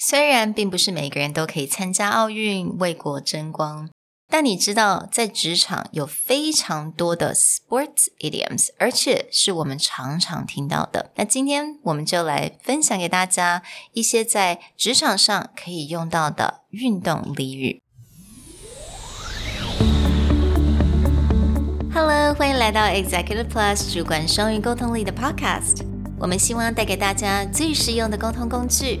[0.00, 3.90] 虽然并不是每个人都可以参加奥运为国争光，
[4.28, 11.10] 但你知道，在职场有非常多的 sports idioms，而且是我们常常听到的。
[11.16, 17.82] 那今天我们就来分享给大家一些在职场上可以用到的运动俚语。
[21.92, 25.84] Hello，欢迎来到 Executive Plus 主管双语沟通力的 Podcast。
[26.20, 29.00] 我们希望带给大家最实用的沟通工具，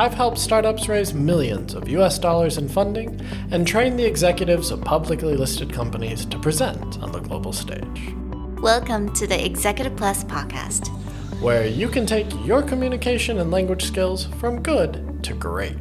[0.00, 4.80] I've helped startups raise millions of US dollars in funding and train the executives of
[4.80, 8.14] publicly listed companies to present on the global stage.
[8.62, 10.88] Welcome to the Executive Plus podcast,
[11.42, 15.76] where you can take your communication and language skills from good to great.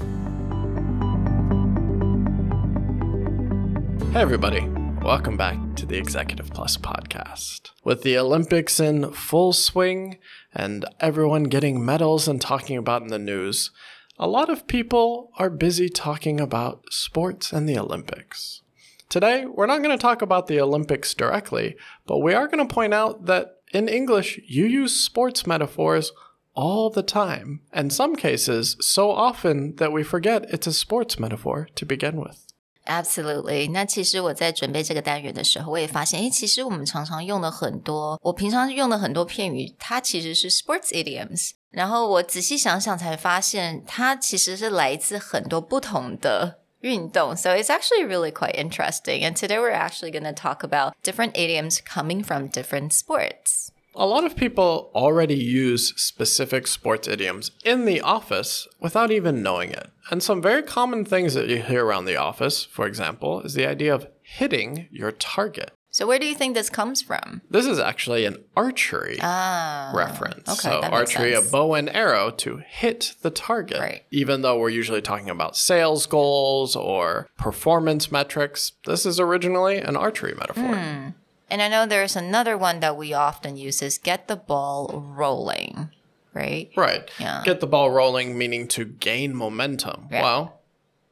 [4.12, 4.68] Hey, everybody.
[5.02, 7.72] Welcome back to the Executive Plus podcast.
[7.86, 10.18] With the Olympics in full swing
[10.54, 13.72] and everyone getting medals and talking about in the news,
[14.20, 18.62] a lot of people are busy talking about sports and the Olympics.
[19.08, 22.74] Today, we're not going to talk about the Olympics directly, but we are going to
[22.74, 26.12] point out that in English, you use sports metaphors
[26.54, 31.70] all the time, and some cases so often that we forget it's a sports metaphor
[31.76, 32.49] to begin with.
[32.89, 33.71] Absolutely。
[33.71, 41.53] 那其实我在准备这个单元的时候，我也发现，诶，其实我们常常用的很多，我平常用的很多片语，它其实是 sports idioms。
[41.71, 47.35] 然后我仔细想想才发现，它其实是来自很多不同的运动.
[47.35, 49.23] So it's actually really quite interesting.
[49.25, 53.69] And today we're actually going to talk about different idioms coming from different sports.
[54.00, 59.72] A lot of people already use specific sports idioms in the office without even knowing
[59.72, 59.90] it.
[60.10, 63.68] And some very common things that you hear around the office, for example, is the
[63.68, 65.72] idea of hitting your target.
[65.92, 67.42] So where do you think this comes from?
[67.50, 70.48] This is actually an archery ah, reference.
[70.48, 73.80] Okay, so archery, a bow and arrow to hit the target.
[73.80, 74.06] Right.
[74.12, 79.98] Even though we're usually talking about sales goals or performance metrics, this is originally an
[79.98, 80.76] archery metaphor.
[80.76, 81.10] Hmm.
[81.52, 85.90] And I know there's another one that we often use is get the ball rolling,
[86.34, 86.70] right?
[86.76, 87.10] Right.
[87.20, 87.42] Yeah.
[87.44, 90.08] Get the ball rolling meaning to gain momentum.
[90.12, 90.22] Yeah.
[90.22, 90.59] Well,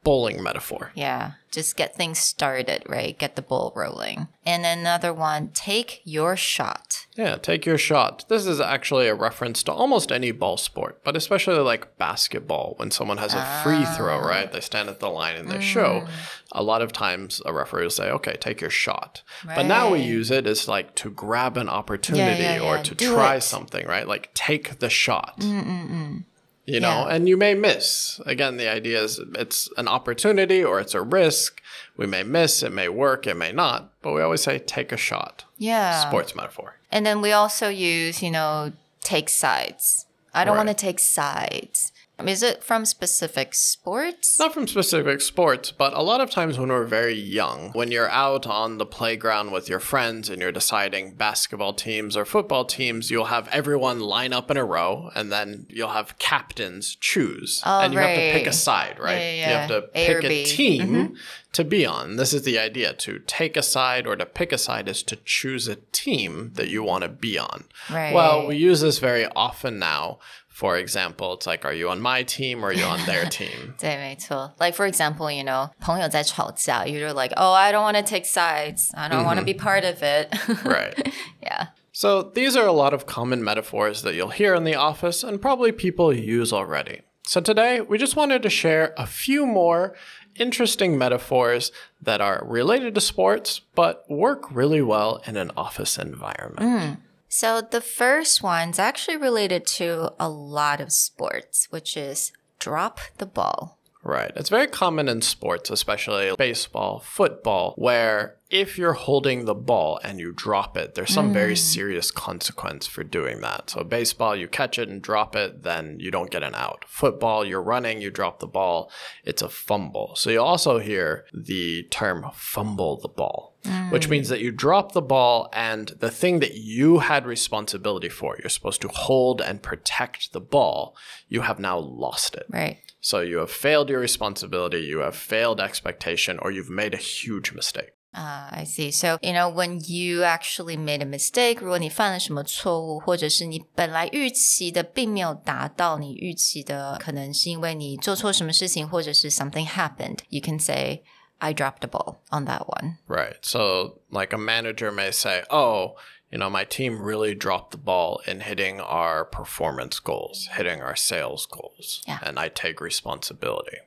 [0.04, 0.92] bowling metaphor.
[0.94, 3.18] Yeah, just get things started, right?
[3.18, 4.28] Get the ball rolling.
[4.44, 7.06] And another one, take your shot.
[7.16, 8.24] Yeah, take your shot.
[8.28, 12.90] This is actually a reference to almost any ball sport, but especially like basketball when
[12.90, 14.26] someone has a free throw, ah.
[14.26, 14.52] right?
[14.52, 16.02] They stand at the line and they show.
[16.06, 16.08] Mm.
[16.52, 19.22] A lot of times a referee will say, okay, take your shot.
[19.44, 22.82] But now we use it as like to grab an opportunity yeah, or yeah.
[22.84, 23.42] to Do try it.
[23.42, 24.06] something, right?
[24.06, 25.40] Like take the shot.
[25.40, 26.24] Mm, mm,
[26.68, 27.14] You know, Yeah.
[27.14, 28.20] and you may miss.
[28.26, 31.62] Again, the idea is it's an opportunity or it's a risk.
[31.96, 34.96] We may miss, it may work, it may not, but we always say take a
[34.98, 35.44] shot.
[35.56, 36.06] Yeah.
[36.06, 36.76] Sports metaphor.
[36.92, 40.04] And then we also use, you know, take sides.
[40.34, 41.90] I don't want to take sides.
[42.26, 44.38] Is it from specific sports?
[44.40, 48.10] Not from specific sports, but a lot of times when we're very young, when you're
[48.10, 53.10] out on the playground with your friends and you're deciding basketball teams or football teams,
[53.10, 57.62] you'll have everyone line up in a row and then you'll have captains choose.
[57.64, 59.18] Oh, and you have to pick a side, right?
[59.18, 59.90] Yeah, yeah, You have to.
[59.94, 60.44] A pick a B.
[60.44, 60.56] Mm-hmm.
[60.56, 61.16] team
[61.52, 62.16] to be on.
[62.16, 62.92] This is the idea.
[62.94, 66.68] To take a side or to pick a side is to choose a team that
[66.68, 67.64] you want to be on.
[67.90, 68.12] Right.
[68.14, 70.18] Well, we use this very often now
[70.57, 73.73] For example, it's like, are you on my team or are you on their team?
[73.79, 74.53] 对，没错。
[74.59, 78.91] Like for example, you know, 朋友在吵架, you're like, oh, I don't want to take sides.
[78.93, 80.29] I don't want to be part of it.
[80.63, 81.11] Right.
[81.41, 81.67] yeah.
[81.91, 85.41] So these are a lot of common metaphors that you'll hear in the office and
[85.41, 87.01] probably people use already.
[87.25, 89.95] So today we just wanted to share a few more
[90.35, 91.71] interesting metaphors
[92.01, 96.99] that are related to sports but work really well in an office environment.
[97.28, 103.26] So the first one's actually related to a lot of sports, which is drop the
[103.26, 103.78] ball.
[104.02, 104.32] Right.
[104.36, 110.18] It's very common in sports, especially baseball, football, where if you're holding the ball and
[110.18, 111.58] you drop it, there's some very mm.
[111.58, 113.68] serious consequence for doing that.
[113.68, 116.86] So, baseball, you catch it and drop it, then you don't get an out.
[116.88, 118.90] Football, you're running, you drop the ball,
[119.22, 120.14] it's a fumble.
[120.16, 123.58] So, you also hear the term fumble the ball,
[123.90, 124.10] which mm.
[124.10, 128.48] means that you drop the ball and the thing that you had responsibility for, you're
[128.48, 130.96] supposed to hold and protect the ball,
[131.28, 132.46] you have now lost it.
[132.48, 132.78] Right.
[133.00, 137.52] So you have failed your responsibility, you have failed expectation, or you've made a huge
[137.52, 137.90] mistake.
[138.17, 138.91] Ah, I see.
[138.91, 151.01] So, you know, when you actually made a mistake，如果你犯了什么错误，或者是你本来预期的并没有达到你预期的，可能是因为你做错什么事情，或者是 something happened，you can say
[151.39, 152.97] I dropped the ball on that one.
[153.07, 153.37] Right.
[153.41, 155.95] So, like a manager may say, "Oh,
[156.29, 160.95] you know, my team really dropped the ball in hitting our performance goals, hitting our
[160.95, 162.19] sales goals, Yeah.
[162.21, 163.79] and I take responsibility."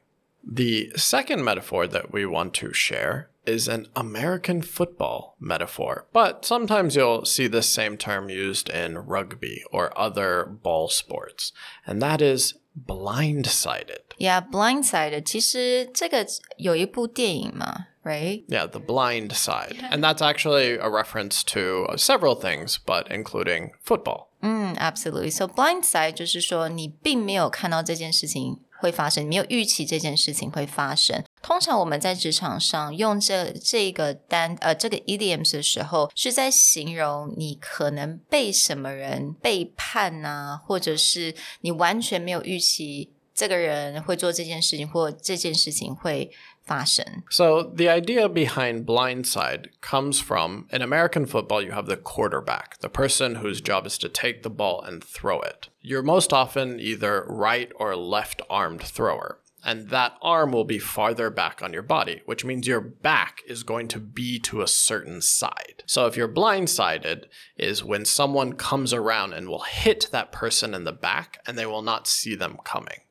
[0.43, 6.97] The second metaphor that we want to share is an American football metaphor, but sometimes
[6.97, 11.53] you'll see this same term used in rugby or other ball sports,
[11.87, 14.03] and that is blindsided.
[14.19, 15.23] Yeah, blindsided.
[15.25, 16.27] 其实这个
[16.57, 18.45] 有一部电影嘛，right?
[18.49, 19.77] Yeah, the blind side.
[19.91, 24.29] And that's actually a reference to uh, several things, but including football.
[24.43, 25.31] 嗯，absolutely.
[25.31, 31.24] So blindside 就是说你并没有看到这件事情 会发生，你没有预期这件事情会发生。
[31.42, 46.32] 通常我们在职场上用这这个单呃这个 idioms 的时候，是在形容你可能被什么人背叛啊，或者是你完全没有预期这个人会做这件事情，或这件事情会
[46.66, 47.24] 发生。
[47.30, 53.36] So the idea behind blindside comes from in American football, you have the quarterback, the person
[53.36, 55.70] whose job is to take the ball and throw it.
[55.82, 59.40] You're most often either right or left armed thrower.
[59.64, 63.62] And that arm will be farther back on your body, which means your back is
[63.62, 65.84] going to be to a certain side.
[65.86, 67.26] So if you're blindsided,
[67.58, 71.68] is when someone comes around and will hit that person in the back and they
[71.68, 73.02] will not see them coming.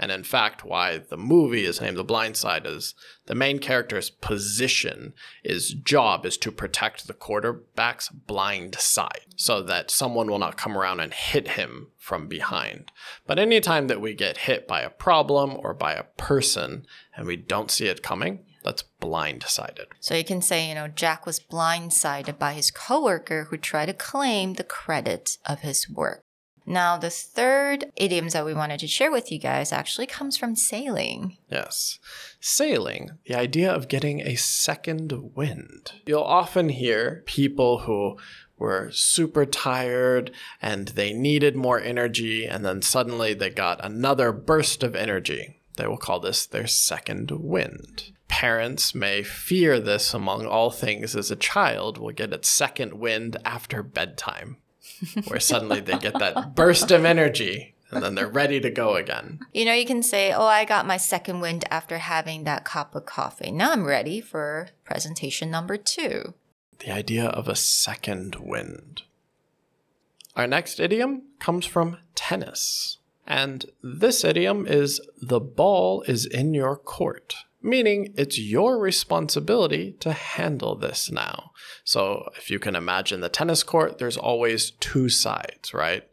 [0.00, 2.94] And in fact, why the movie is named The Blind Side is
[3.26, 5.12] the main character's position,
[5.44, 10.76] his job is to protect the quarterback's blind side so that someone will not come
[10.76, 12.90] around and hit him from behind.
[13.26, 17.36] But anytime that we get hit by a problem or by a person and we
[17.36, 19.86] don't see it coming, that's blindsided.
[20.00, 23.94] So you can say, you know, Jack was blindsided by his coworker who tried to
[23.94, 26.24] claim the credit of his work.
[26.66, 30.54] Now, the third idiom that we wanted to share with you guys actually comes from
[30.54, 31.36] sailing.
[31.50, 31.98] Yes.
[32.40, 35.92] Sailing, the idea of getting a second wind.
[36.06, 38.18] You'll often hear people who
[38.58, 40.30] were super tired
[40.60, 45.56] and they needed more energy, and then suddenly they got another burst of energy.
[45.76, 48.12] They will call this their second wind.
[48.28, 53.36] Parents may fear this among all things as a child will get its second wind
[53.44, 54.58] after bedtime,
[55.26, 59.40] where suddenly they get that burst of energy and then they're ready to go again.
[59.52, 62.94] You know, you can say, Oh, I got my second wind after having that cup
[62.94, 63.50] of coffee.
[63.50, 66.34] Now I'm ready for presentation number two.
[66.78, 69.02] the idea of a second wind.
[70.36, 72.98] Our next idiom comes from tennis.
[73.26, 80.12] And this idiom is the ball is in your court, meaning it's your responsibility to
[80.12, 81.52] handle this now.
[81.84, 86.04] So if you can imagine the tennis court, there's always two sides, right?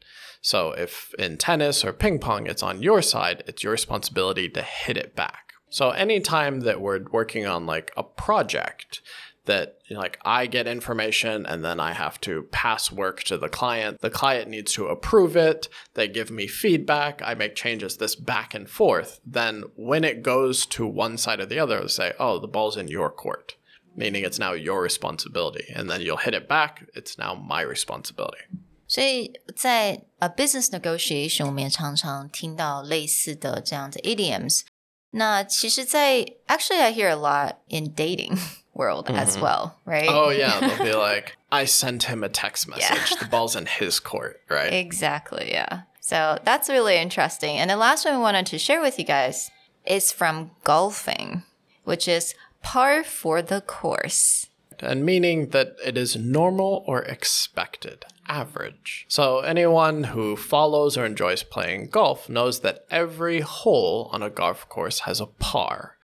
[0.41, 4.61] So if in tennis or ping pong, it's on your side, it's your responsibility to
[4.61, 5.53] hit it back.
[5.69, 9.01] So anytime that we're working on like a project,
[9.46, 13.37] that you know, like I get information and then I have to pass work to
[13.37, 14.00] the client.
[14.00, 15.69] The client needs to approve it.
[15.94, 17.20] They give me feedback.
[17.25, 19.20] I make changes this back and forth.
[19.26, 22.76] Then when it goes to one side or the other, they say, "Oh, the ball's
[22.76, 23.56] in your court."
[23.94, 25.67] Meaning it's now your responsibility.
[25.74, 26.86] And then you'll hit it back.
[26.94, 28.46] It's now my responsibility.
[28.86, 34.62] 所以在呃 business negotiation，我们也常常听到类似的这样的 idioms。
[35.10, 38.39] 那其实在，actually I hear a lot in dating
[38.78, 39.42] world as mm-hmm.
[39.42, 40.07] well, right?
[40.10, 43.19] Oh yeah, they'll be like, "I sent him a text message.
[43.19, 45.81] The ball's in his court, right?" Exactly, yeah.
[46.00, 47.57] So that's really interesting.
[47.57, 49.52] And the last one we wanted to share with you guys
[49.86, 51.44] is from golfing,
[51.84, 54.48] which is par for the course.
[54.80, 59.06] and meaning that it is normal or expected, average.
[59.10, 64.69] So, anyone who follows or enjoys playing golf knows that every hole on a golf
[64.69, 65.96] course has a par.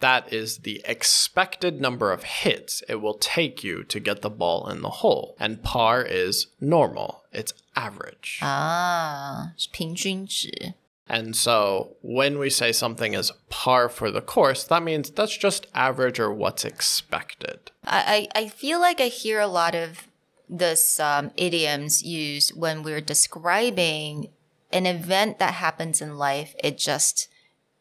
[0.00, 4.68] That is the expected number of hits it will take you to get the ball
[4.68, 5.34] in the hole.
[5.40, 8.38] And par is normal, it's average.
[8.42, 10.74] 啊，是平均值。
[11.06, 15.66] And so when we say something is par for the course, that means that's just
[15.74, 17.70] average or what's expected.
[17.84, 20.08] I, I I feel like I hear a lot of
[20.48, 24.30] this um, idioms used when we're describing
[24.72, 26.54] an event that happens in life.
[26.64, 27.28] It just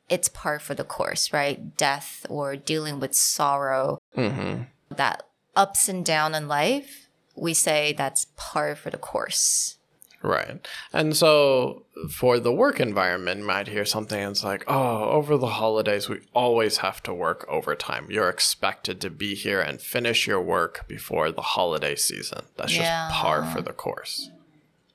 [0.08, 1.76] it's par for the course, right?
[1.76, 4.62] Death or dealing with sorrow, mm-hmm.
[4.94, 5.24] that
[5.54, 7.08] ups and down in life.
[7.36, 9.78] We say that's par for the course.
[10.20, 10.66] Right.
[10.92, 15.46] And so for the work environment, you might hear something it's like, oh, over the
[15.46, 18.08] holidays, we always have to work overtime.
[18.10, 22.46] You're expected to be here and finish your work before the holiday season.
[22.56, 24.30] That's just par for the course.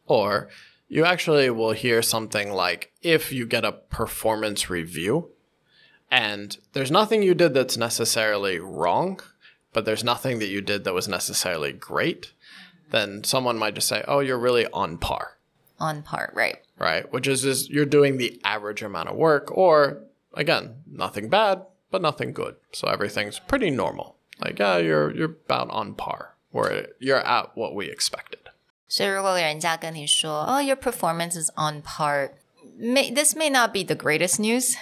[0.08, 0.50] Or
[0.94, 5.30] you actually will hear something like, if you get a performance review
[6.12, 9.20] and there's nothing you did that's necessarily wrong,
[9.74, 12.34] but there's nothing that you did that was necessarily great,
[12.92, 15.40] then someone might just say, oh, you're really on par
[15.80, 16.58] On par, right?
[16.78, 17.12] right?
[17.12, 20.04] Which is just you're doing the average amount of work, or
[20.36, 22.56] again, nothing bad, but nothing good.
[22.72, 24.16] So everything's pretty normal.
[24.40, 28.43] Like, yeah, you're you're about on par, or you're at what we expected.
[28.93, 32.31] 所以如果人家跟你说，哦、y o u r performance is on par,
[32.79, 34.77] may this may not be the greatest news.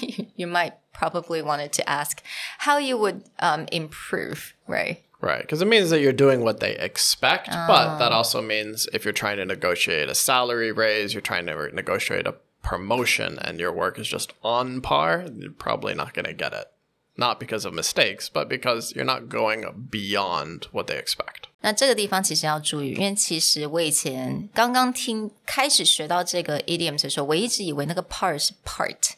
[0.00, 2.22] you, you might probably wanted to ask
[2.58, 4.98] how you would um, improve, right?
[5.22, 9.04] Right, because it means that you're doing what they expect, but that also means if
[9.04, 13.70] you're trying to negotiate a salary raise, you're trying to negotiate a promotion, and your
[13.70, 16.70] work is just on par, you're probably not going to get it.
[17.18, 21.48] Not because of mistakes, but because you're not going beyond what they expect.
[21.64, 29.10] 那这个地方其实要注意，因为其实我以前刚刚听开始学到这个 idioms 的时候，我一直以为那个 part 是 part，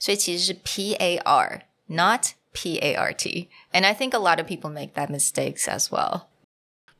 [0.00, 4.94] 所以其实是 p a r，not p a r t。And I think a lot of people make
[4.94, 6.22] that mistakes as well.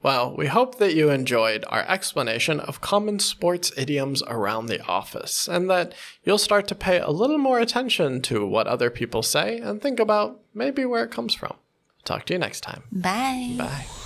[0.01, 5.47] Well, we hope that you enjoyed our explanation of common sports idioms around the office
[5.47, 5.93] and that
[6.25, 10.01] you'll start to pay a little more attention to what other people say and think
[10.01, 11.55] about maybe where it comes from.
[12.05, 12.83] Talk to you next time.
[12.91, 13.55] Bye.
[13.57, 14.06] Bye.